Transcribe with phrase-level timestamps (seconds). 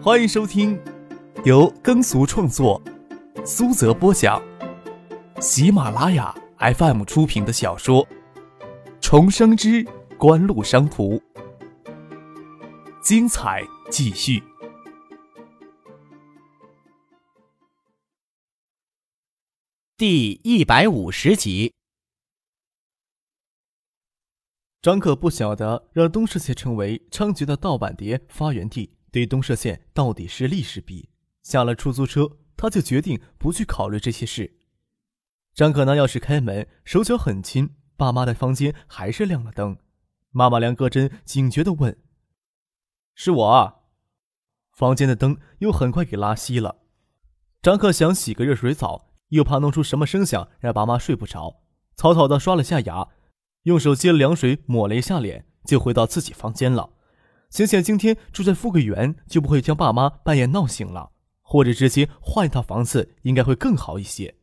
[0.00, 0.80] 欢迎收听
[1.44, 2.80] 由耕俗创作、
[3.44, 4.40] 苏泽播讲、
[5.40, 8.06] 喜马拉雅 FM 出品的小说
[9.00, 9.84] 《重生之
[10.16, 11.16] 官路商途》，
[13.02, 14.40] 精彩继续，
[19.96, 21.74] 第一百五十集。
[24.80, 31.08] 张克不晓得让东市县成为猖獗的盗版碟发源地，对东社县到底是利是弊。
[31.42, 34.58] 下了出租车，他就决定不去考虑这些事。
[35.54, 39.78] 张可拿钥匙开门，手脚很轻，爸妈的房间还是亮了灯。
[40.30, 41.98] 妈妈梁歌珍警觉地问
[43.16, 43.76] ：“是我？”啊
[44.72, 46.82] 房间的灯又很快给拉熄了。
[47.60, 51.62] 张克想洗个热水澡，又怕弄出什么声响让爸妈睡不着，
[51.96, 53.08] 草草地刷了下牙。
[53.64, 56.90] 用手接了凉水，抹了一下脸，就回到自己房间了。
[57.50, 64.34] 想想今天住在富贵园，就不会将爸妈半夜闹醒了，或者直接换一套房子，应该会更好一些。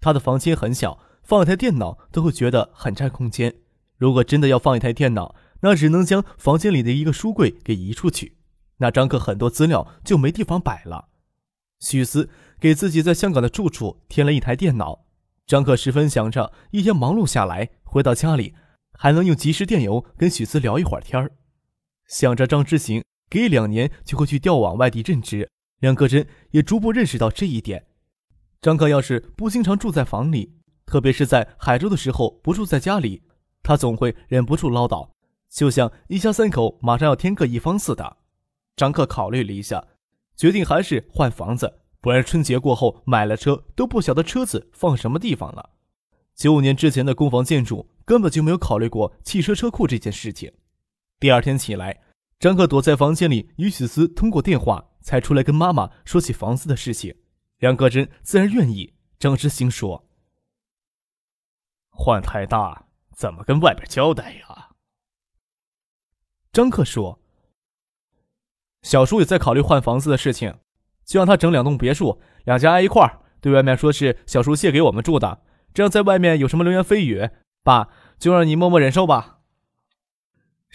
[0.00, 3.54] 他的房间很小，放一台电脑都会觉得很占空间。
[3.96, 8.36] 如果真的要放一台电脑，那只能将房间里的一个书柜给移出去，
[8.78, 11.10] 那张克很多资料就没地方摆了。
[11.78, 15.04] 许思给自己在香港的住处添了一台电脑，
[15.46, 17.70] 张克十分想着一天忙碌下来。
[17.84, 18.54] 回到家里，
[18.98, 21.30] 还能用即时电邮跟许思聊一会儿天儿。
[22.06, 25.50] 想着张之行给两年就会去调往外地任职，
[25.80, 27.86] 梁克珍也逐步认识到这一点。
[28.60, 30.54] 张克要是不经常住在房里，
[30.86, 33.22] 特别是在海州的时候不住在家里，
[33.62, 35.10] 他总会忍不住唠叨，
[35.50, 38.18] 就像一家三口马上要天各一方似的。
[38.76, 39.84] 张克考虑了一下，
[40.36, 45.70] 决定还是换房子，不然春节过后买了车都不晓得车子放什么地方了。
[46.34, 50.52] 九五年之前的公房建筑根本就没有考虑过汽车车库这件事情。
[51.22, 52.00] 第二天起来，
[52.40, 57.14] 张克躲在房间里与许思通过电话，才出来跟妈妈说起房子的事情。
[57.58, 58.94] 梁克珍自然愿意。
[59.20, 60.08] 张之行说
[61.94, 64.70] ：“换太大，怎么跟外边交代呀？”
[66.50, 67.20] 张克说
[68.82, 70.58] ：“小叔也在考虑换房子的事情，
[71.04, 77.30] 就让他整两栋别墅，两家挨一块儿，对外面说是小叔借给我们住的。”这样，在外面有什么流言蜚语，
[77.62, 79.38] 爸就让你默默忍受吧。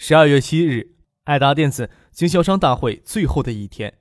[0.00, 0.94] 十二月七日，
[1.24, 3.94] 爱达电子经销商大会最后的一天，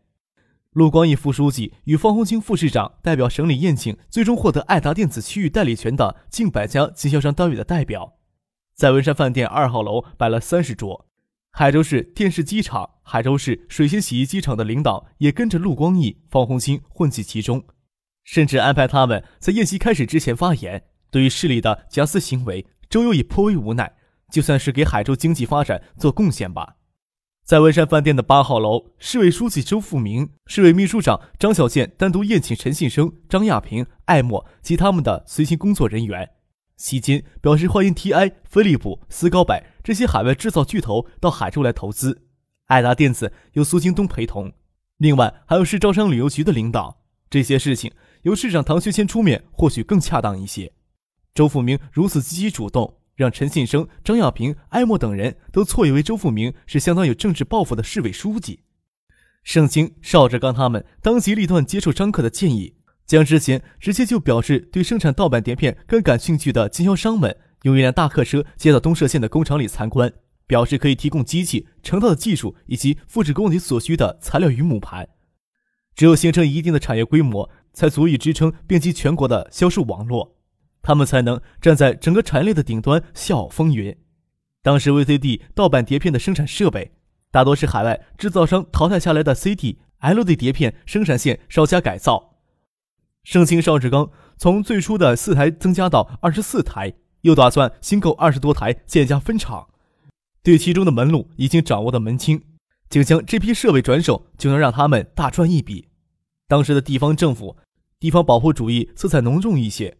[0.69, 8.19] 陆光义副书记与方红清副市长代表省里宴请最终获得爱达电子区域代理权的近百家经销商单位的代表，
[8.75, 11.07] 在文山饭店二号楼摆了三十桌。
[11.49, 17.65] 海州市电视机厂、海州市水星洗衣机厂的领导也跟着陆光义、方红清混迹其中。
[18.23, 20.83] 甚至安排他们在宴席开始之前发言。
[21.09, 23.95] 对于市里的假私行为，周游也颇为无奈。
[24.31, 26.75] 就算是给海州经济发展做贡献吧。
[27.45, 36.29] 在文山饭店的八号楼，市委书记周富明、市委秘书长张小健单独宴请陈信生、张亚平、艾默及他们的随行工作人员。
[36.75, 42.27] 席间表示欢迎 TI、飞利浦、斯高柏这些海外制造巨头到海州来投资。
[42.65, 44.51] 爱达电子由苏京东陪同，
[44.97, 47.01] 另外还有市招商旅游局的领导。
[47.29, 47.91] 这些事情。
[48.23, 50.73] 由市长唐学谦出面，或许更恰当一些。
[51.33, 58.61] 周富明如此积极主动，让陈信生、张亚平、艾默等人都错以为周富明是相当有政治抱负的市委书记。
[59.43, 70.13] 盛清、邵志刚他们当机立断接受张克的建议，将之前直接就表示对生产盗版碟片更感兴趣的经销商们，用一辆大客车接到东社县的工厂里参观，
[70.45, 75.09] 表示可以提供机器、成套的技术以及复制工体所需的材料与母盘。
[75.95, 77.49] 只有形成一定的产业规模。
[77.73, 80.36] 才足以支撑遍及全国的销售网络，
[80.87, 83.93] 他们才能站在整个产业链的顶端笑傲风云。
[84.63, 86.93] 当时 VCD 盗版碟片的生产设备
[87.29, 92.37] 大多是海外制造商淘汰下来的 CD、LD 碟片生产线稍加改造。
[93.25, 99.67] 盛清邵志刚从最初的四台增加到二十四台，又打算新购二十多台建家分厂，
[100.41, 102.41] 对其中的门路已经掌握的门清，
[102.89, 105.89] 仅将这批设备转手，就能让他们大赚一笔。
[106.47, 107.57] 当时的地方政府。
[107.99, 109.97] 地方保护主义色彩浓重一些，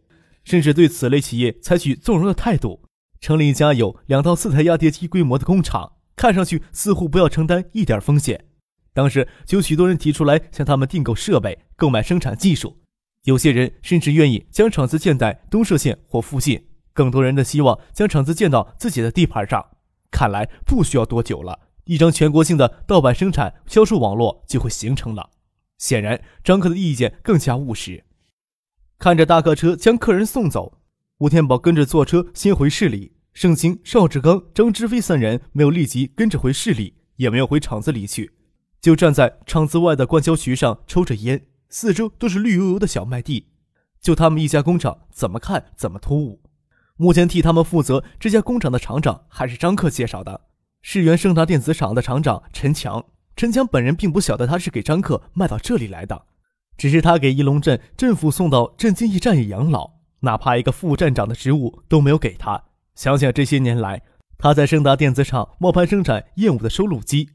[0.48, 2.82] 甚至对此类企业采取纵容的态度。
[3.20, 8.46] 成立一家有两到四台压碟机规模的工厂，看上去似乎不要承担一点风险。
[8.94, 12.78] 当时就有许多人提出来向他们订购设备、购买生产技术，
[13.24, 19.66] 有些人甚至愿意将厂子建在东社县或附近，更多人的希望将厂子建到自己的地盘上。
[20.10, 25.32] 看来不需要多久了，一张全国性的盗版生产销售网络就会形成了。
[25.78, 28.06] 显然，张克的意见更加务实。
[29.00, 30.80] 看着大客车将客人送走，
[31.20, 33.14] 吴天宝跟着坐车先回市里。
[33.32, 38.34] 盛清、邵志刚、张志飞三人没有立即跟着回市里，也没有回厂子里去。
[38.82, 43.50] 就站在厂子外的灌销渠上抽着烟，四周都是绿油油的小麦地，
[44.02, 46.42] 就他们一家工厂，怎么看怎么突兀。
[46.96, 50.42] 目前替他们负责这家工厂的厂长还是张克介绍的，
[50.82, 53.06] 是原盛达电子厂的厂长陈强。
[53.36, 56.26] 陈强本人并不晓得他是给张克卖到这里来的，
[56.78, 62.64] 只是他给仪龙镇镇府送到镇经驿站以养老，哪怕一个副站长的职务都没有给他。
[62.96, 64.04] 想想这些年来，
[64.38, 67.30] 他在盛达电子厂磨盘生产燕舞的收录机，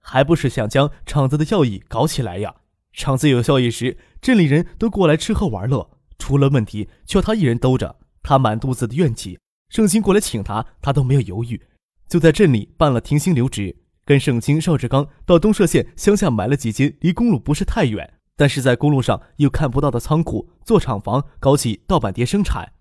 [0.00, 2.54] 还不是想将厂子的效益搞起来呀？
[2.92, 9.38] 厂子有效益时，镇里人都过来吃喝玩乐，出了问题却他一人兜着，他满肚子的怨气。
[9.70, 11.60] 盛清过来请他，他都没有犹豫，
[12.08, 13.74] 就在镇里办了停薪留职。
[14.04, 22.72] 跟盛清、邵志刚到东社县乡下买了几间离公路不是太远，但是在公路上又看不到的仓库，做厂房，搞起盗版碟生产。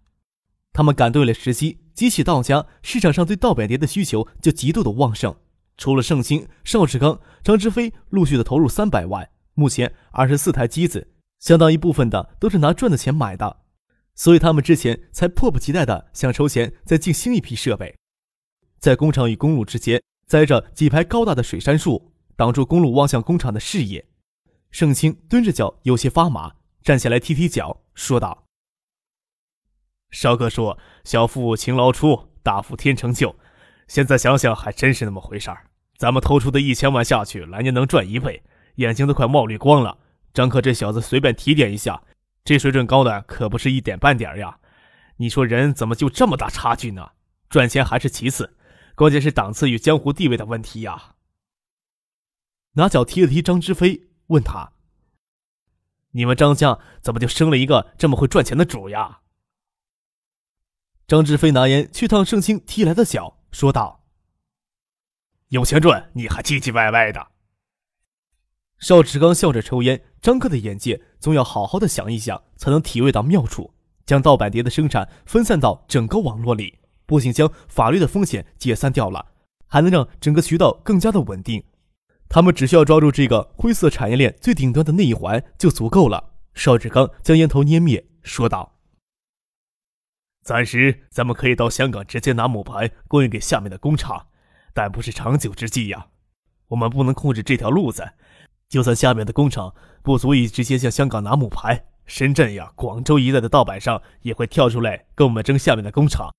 [0.71, 5.35] 他们赶对了时机，机器到家，市场上对盗版碟的需求就极度的旺盛。
[5.77, 11.09] 除了盛兴、邵志刚、张志飞陆续的投入三百万，目前二十四台机子，
[11.39, 13.57] 相当一部分的都是拿赚的钱买的，
[14.15, 17.95] 所以他们之前才迫不及待的想筹钱再进新一批设备，
[18.79, 20.01] 在工厂与公路之间。
[20.25, 24.03] 栽着几排高大的水杉树，挡住公路望向工厂的视野。
[24.73, 28.47] 盛清蹲着脚，有些发麻，站起来踢踢脚，说道
[30.09, 33.35] ：“少哥说，小富勤劳出，大富天成就。
[33.87, 35.69] 现在想想，还真是那么回事儿。
[35.95, 38.41] 咱们投出的一千万下去，来年能赚一倍，
[38.77, 39.99] 眼睛都快冒绿光了。
[40.33, 42.01] 张克这小子随便提点一下，
[42.43, 44.57] 这水准高的可不是一点半点呀。
[45.17, 47.11] 你说人怎么就这么大差距呢？
[47.47, 48.57] 赚钱还是其次。”
[48.95, 51.15] 关键是档次与江湖地位的问题呀！
[52.73, 54.71] 拿脚踢了踢张之飞，问他
[56.11, 59.19] ：“你们张家怎么就生了一个这么会赚钱的主呀？”
[61.07, 64.05] 张志飞拿烟去烫盛清踢来的脚，说道
[65.49, 67.27] ：“有钱赚，你还唧唧歪歪的。”
[68.79, 73.73] 邵志刚笑着抽烟，张克的眼界总要好好的想一想，才能体味到妙处，
[74.05, 76.79] 将盗版碟的生产分散到整个网络里。
[77.05, 79.33] 不仅将法律的风险解散掉了，
[79.67, 81.63] 还能让整个渠道更加的稳定。
[82.33, 86.31] 他们只需要抓住这个灰色产业链最顶端的那一环就足够了。
[86.55, 88.79] 邵志刚将烟头捏灭，说道
[90.41, 94.29] ：“暂时咱们可以到香港直接拿母盘供应给下面的工厂，
[94.73, 96.07] 但不是长久之计呀。
[96.69, 98.13] 我们不能控制这条路子，
[98.67, 106.33] 就算下面的工厂不足以直接向香港拿母盘，深圳呀、广州一带的盗版商也会跳出来跟我们争下面的工厂。”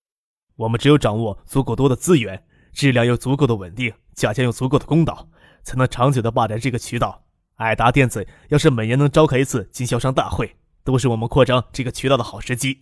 [0.59, 5.29] 我们只有掌握足够多的资源，质量又足够的稳定，价钱又足够的公道，
[5.65, 7.25] 才能长久的霸占这个渠道。
[7.57, 12.79] 爱达电子要是每年能召开一次经销商大会，都是我们扩张这个渠道的好时机。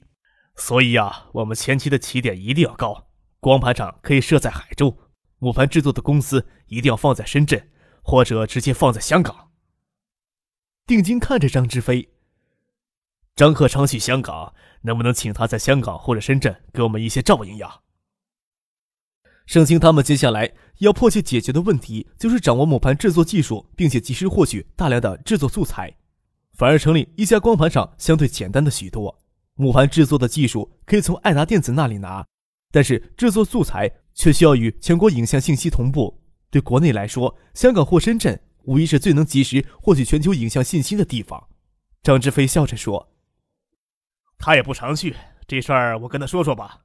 [0.57, 3.07] 所以呀，我们前期的起点一定要高，
[3.41, 4.99] 光盘厂可以设在海州，
[5.39, 7.71] 母盘制作的公司一定要放在深圳，
[8.03, 9.51] 或者直接放在香港。
[10.87, 12.11] 定睛看着张志飞，
[13.35, 14.53] 张克昌去香港。
[14.85, 17.83] 能不能请他在香港或者深圳给我们一些照应呀？
[19.47, 25.95] 盛清他们接下来要迫切解决的问题就是掌握母盘制作技术，并且及时获取大量的制作素材。
[26.55, 29.17] 反而成立一家光盘厂相对简单的许多。
[29.55, 32.27] 母盘制作的技术可以从爱达电子那里拿，
[32.73, 36.21] 但是制作素材却需要与全国影像信息同步。
[36.51, 41.49] 对国内来说，香港或深圳无疑是最能及时获取全球影像信息的地方。
[42.03, 43.09] 张志飞笑着说。
[44.37, 45.15] 他也不常去，
[45.47, 46.81] 这事儿我跟他说说吧。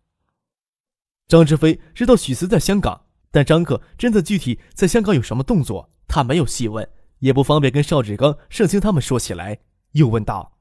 [1.27, 6.87] 张志飞知道许思在香港，但张克真的具体在香港有什么动作，他没有细问，
[7.19, 9.59] 也不方便跟邵志刚、盛清他们说起来。
[9.91, 10.57] 又问道：“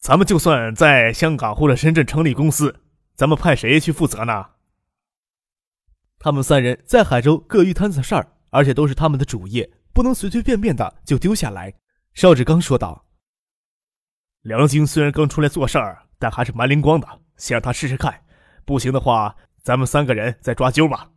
[0.00, 2.80] 咱们就算在香港或者深圳成立公司，
[3.14, 4.46] 咱们派谁去负责呢？”
[6.18, 11.72] 他们三人在海州各一摊子事儿，而且都是他们的主业，不能随随便便的就丢下来。
[12.14, 13.04] 邵志刚说道。
[14.42, 17.06] 梁晶虽然刚出来做事儿，但还是蛮灵光的，
[17.36, 18.24] 先让他试试看。
[18.64, 21.10] 不行的话，咱们三个人再抓阄吧。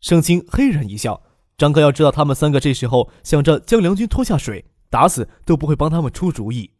[0.00, 1.22] 盛清嘿然一笑。
[1.56, 6.72] 张哥要知道，他们三个这时候想着将梁军拖下水，打死都不会帮他们出主意。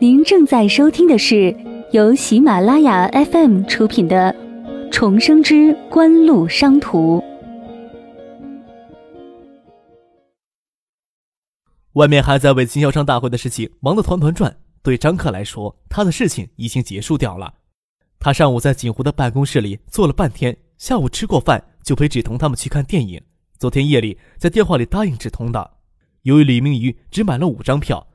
[0.00, 1.56] 您正在收听的是
[1.92, 4.34] 由喜马拉雅 FM 出品的
[4.90, 7.20] 《重生之官路商途》。
[11.92, 14.56] 外面还在为经销商大会的事情忙得团团转。
[14.88, 17.52] 对张克来说，他的事情已经结束掉了。
[18.18, 23.20] 他上午在锦湖的办公室里坐了半天，下午吃过饭就陪芷彤他们去看电影。
[23.58, 25.72] 昨天夜里在电话里答应芷彤的，
[26.22, 28.08] 由于李明宇只买了五张票，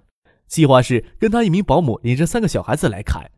[0.48, 3.30] 计划是跟他一名保姆领着三个小孩子来看。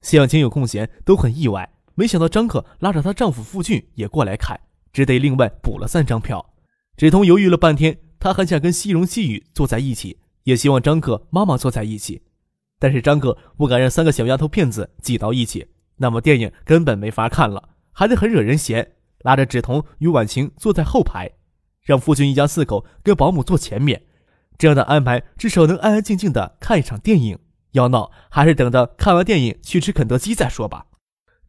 [0.00, 4.60] 谢向清有空闲都很意外，没想到张克拉着她丈夫傅俊也过来看，
[4.92, 6.54] 只得另外补了三张票。
[6.96, 12.22] 芷彤犹豫了半天，她很想跟西荣、西雨坐在一起，也希望张克妈妈坐在一起，
[12.86, 15.66] 但是张哥不敢让三个小丫头片子挤到一起，
[15.96, 18.92] 那么电影根本没法看了，还得很惹人嫌。
[19.22, 21.32] 拉着芷彤与婉晴坐在后排，
[21.82, 24.04] 让夫君一家四口跟保姆坐前面，
[24.56, 27.36] 这样的安排至少能安安静静的看一场电影。
[27.72, 30.86] 要闹还是等到看完电影去吃肯德基再说吧。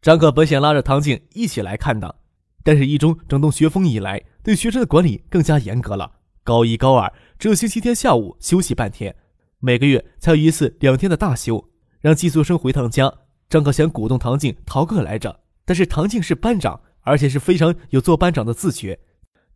[0.02, 2.16] 张可本想拉着唐静一起来看的，
[2.64, 6.14] 但是一中整顿学风以来，对学生的管理更加严格了。
[6.42, 9.14] 高一、高二只有星期天下午休息半天，
[9.60, 11.68] 每个月才有一次两天的大休，
[12.00, 13.12] 让寄宿生回趟家。
[13.48, 16.80] 张可想鼓动唐静逃课来着，但是唐静是班长。
[17.02, 18.98] 而且是非常有做班长的自觉。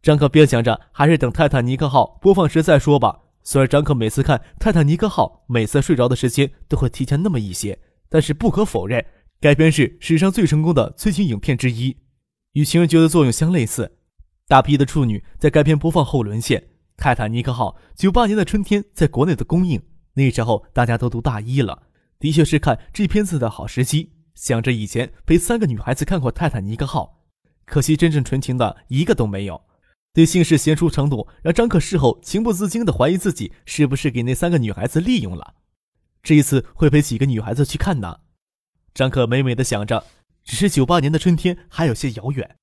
[0.01, 3.15] 张克边想着，还是等《泰坦尼克号》播放时再说吧。
[3.43, 7.79] 虽然张克每次看《泰坦尼克号》，每次睡着的时间都会提前那么一些，
[8.09, 9.05] 但是不可否认，
[9.39, 11.95] 该片是史上最成功的催情影片之一，
[12.53, 13.99] 与《情人节》的作用相类似。
[14.49, 16.59] 大批的处女在该片播放后沦陷。
[16.97, 19.83] 《泰坦尼克号》九八年的春天在国内的公映，
[20.15, 21.85] 那时候大家都读大一了，
[22.19, 24.13] 的确是看这片子的好时机。
[24.35, 27.23] 想着以前陪三个女孩子看过《泰坦尼克号》。
[27.65, 29.63] 可惜，真正纯情的一个都没有。
[30.15, 35.55] 对姓氏娴熟程度，让张克事后情不自禁地怀疑自己是不是给那三个女孩子利用了。
[36.23, 38.21] 这一次会陪几个女孩子去看呢？
[38.95, 40.05] 张克美美的想着。
[40.45, 42.57] 只是九八年的春天还有些遥远。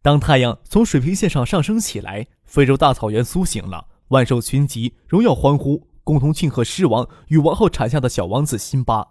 [0.00, 9.06] 当太阳从水平线上上升起来，非洲大草原苏醒了，万兽群集，荣耀欢呼，共同庆贺狮王与王后产下的小王子辛巴。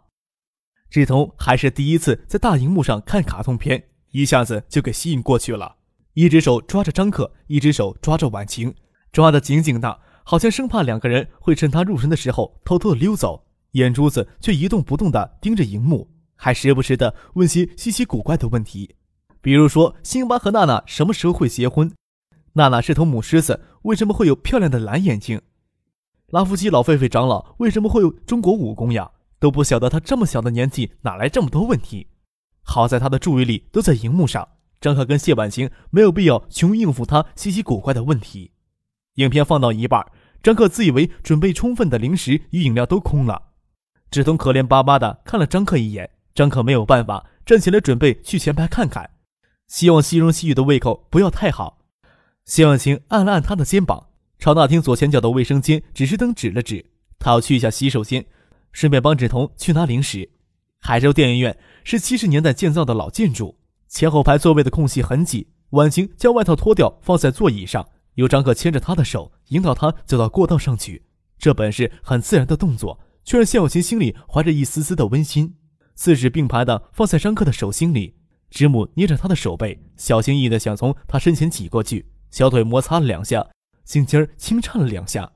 [0.90, 3.86] 志同还是第一次在大荧幕上看卡通片。
[4.12, 5.78] 一下子就给吸引过去了，
[6.16, 8.76] 一只手抓着张克，一只手抓着婉晴，
[9.14, 13.46] 抓得紧紧的，好像生怕两个人会趁他入神的时候偷偷的溜走。
[13.74, 18.98] 眼珠子却一动不动地盯着荧幕，还时不时地问些稀奇古怪的问题，
[19.40, 21.94] 比如说辛巴和娜娜什么时候会结婚？
[22.54, 25.42] 娜娜是头母狮子，为什么会有漂亮的蓝眼睛？
[26.32, 29.12] 拉夫基老狒狒长老为什么会有中国武功呀？
[29.40, 32.08] 都不晓得他这么小的年纪哪来这么多问题。
[32.62, 34.48] 好在他的注意力都在荧幕上，
[34.80, 38.52] 张可跟谢婉晴没有必要穷应付他稀奇古怪的问题。
[39.16, 40.06] 影片放到一半，
[40.44, 43.42] 张克自以为准备充分的零食与饮料都空了，
[44.12, 46.12] 志同可怜巴巴的看了张克一眼。
[46.36, 49.10] 张克没有办法，站起来准备去前排看看，
[49.68, 51.80] 希望西荣西雨的胃口不要太好。
[52.46, 54.09] 谢婉晴按了按他的肩膀，
[54.40, 56.84] 朝大厅左前角的卫生间指示灯指了指，
[57.20, 58.26] 他要去一下洗手间，
[58.72, 60.28] 顺便帮志同去拿零食。
[60.80, 61.56] 海州电影院。
[61.84, 65.48] 是七十年代建造的老建筑，前后排座位的空隙很挤。
[65.72, 71.04] 婉晴将外套脱掉，放在座椅上，由张可牵着她的手，引导她走到过道上去。
[71.40, 75.56] 这本是很自然的动作，却让谢婉晴心里怀着一丝丝的温馨。
[75.96, 78.14] 四指并排的放在张克的手心里，
[78.52, 83.48] 指母捏着他的手背，小心翼翼的想从他身前挤过去，小腿摩擦了两下，
[83.90, 85.32] 心尖儿轻颤了两下。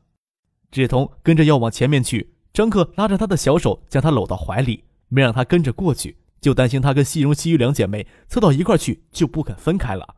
[0.69, 6.19] 志同跟着要往前面去，张克拉着他的小手，将他搂到怀里，没让他跟着过去。
[6.39, 10.17] 就担心他跟西荣、西玉两姐妹凑到一块去，就不肯分开了。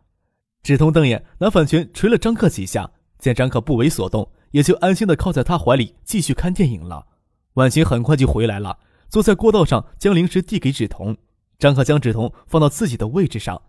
[0.63, 7.08] 志同瞪眼，拿反拳捶了张克几下，见张克不为所动，也就安心的靠在他怀里继续看电影了。
[7.54, 11.15] 婉晴很快就回来了，坐在过道上将零食递给志同。
[11.58, 13.62] 张克将志同放到自己的位置上，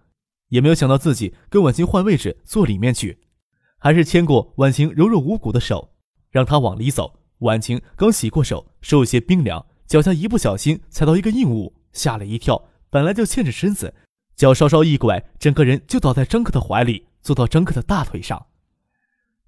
[0.48, 3.20] 也没有想到自己跟婉晴换位置坐里面去，
[3.86, 5.92] 还是牵过婉晴柔弱无骨的手，
[6.32, 7.20] 让她往里走。
[7.38, 11.72] 婉晴刚洗过手，手有些冰凉，脚下一不小心踩到一个硬物。
[11.92, 13.94] 吓了一跳，本来就欠着身子，
[14.34, 18.46] 脚稍稍一拐，整个人就倒在张克的怀里，坐到张克的大腿上。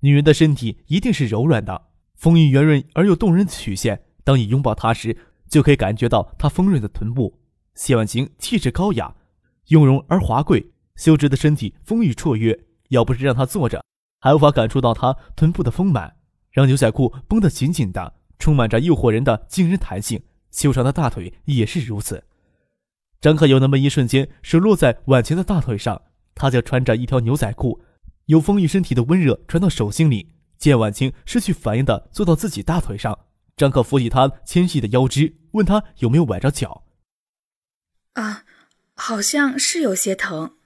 [0.02, 4.02] 女人的身体一定是柔软的，丰腴圆润而又动人曲线。
[4.22, 5.16] 当你拥抱她时，
[5.48, 7.40] 就可以感觉到她丰润的臀部。
[7.74, 9.16] 谢婉晴气质高雅，
[9.70, 12.56] 雍容而华贵，修直的身体丰腴绰约。
[12.90, 13.82] 要不是让她坐着，
[14.18, 16.16] 还无法感触到她臀部的丰满。
[16.50, 20.22] 让牛仔裤绷得紧紧的，充满着诱惑人的惊人弹性。
[20.50, 22.24] 修长的大腿也是如此。
[23.20, 26.02] 张克有那么一瞬间，手落在婉晴的大腿上，
[26.34, 27.80] 他就穿着一条牛仔裤，
[28.26, 30.34] 有丰腴身体的温热传到手心里。
[30.56, 33.16] 见婉晴失去反应的坐到自己大腿上，
[33.56, 36.82] 张克扶起她纤细的腰肢，问她有没有崴着脚。
[38.14, 38.44] 啊，
[38.94, 40.56] 好像是有些疼。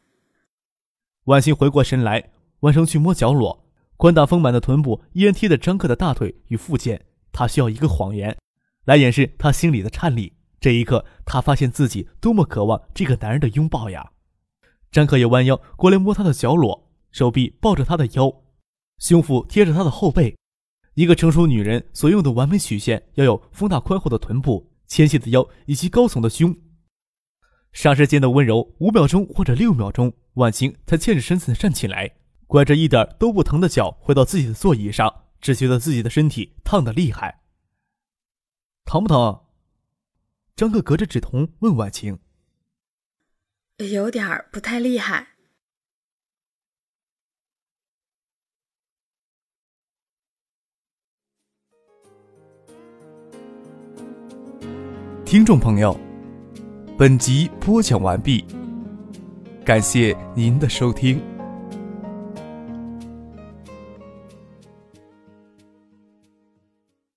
[1.24, 2.30] 婉晴回过神来，
[2.62, 3.64] 弯身去摸脚裸，
[3.96, 7.06] 宽大丰满的臀部依然贴着张克的大腿与附件。
[7.30, 8.36] 他需要一个谎言，
[8.84, 10.34] 来掩饰他心里的颤栗。
[10.60, 14.12] 这一刻，他发现自己多么渴望这个男人的拥抱呀！
[14.92, 18.32] 张克也弯腰过来摸他的脚裸，手臂抱着他的腰，
[18.98, 20.36] 胸腹贴着他的后背。
[20.94, 26.54] 一个成熟女人所用的完美曲线，要有丰大宽厚的臀部、纤细的腰以及高耸的胸。
[27.72, 32.12] 霎时间的温柔，五秒钟或者六秒钟，婉晴才欠着身子站起来，
[32.52, 37.40] 拐着一点都不疼的脚回到自己的座椅上，只觉得自己的身体烫得厉害。
[38.84, 39.40] 疼不疼？
[40.54, 42.18] 张克隔着纸筒问婉晴。
[43.78, 45.28] 有点儿不太厉害。
[55.24, 55.98] 听众朋友，
[56.98, 58.44] 本集播讲完毕，
[59.64, 61.31] 感谢您的收听。